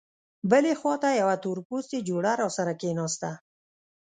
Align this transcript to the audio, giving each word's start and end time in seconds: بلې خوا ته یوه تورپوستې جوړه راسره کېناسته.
بلې 0.49 0.73
خوا 0.79 0.95
ته 1.03 1.09
یوه 1.21 1.35
تورپوستې 1.43 1.97
جوړه 2.09 2.31
راسره 2.41 2.73
کېناسته. 2.81 3.29